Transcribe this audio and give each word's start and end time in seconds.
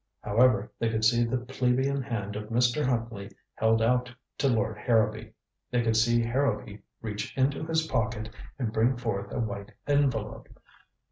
However, 0.23 0.71
they 0.79 0.89
could 0.89 1.05
see 1.05 1.25
the 1.25 1.37
plebeian 1.37 2.01
hand 2.01 2.35
of 2.35 2.49
Mr. 2.49 2.83
Huntley 2.83 3.29
held 3.53 3.83
out 3.83 4.11
to 4.39 4.47
Lord 4.47 4.79
Harrowby. 4.79 5.33
They 5.69 5.83
could 5.83 5.95
see 5.95 6.23
Harrowby 6.23 6.81
reach 7.01 7.37
into 7.37 7.63
his 7.67 7.85
pocket, 7.85 8.31
and 8.57 8.73
bring 8.73 8.97
forth 8.97 9.31
a 9.31 9.39
white 9.39 9.73
envelope. 9.85 10.49